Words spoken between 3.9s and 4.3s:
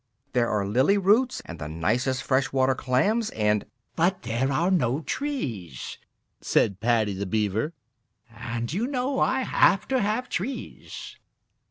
"But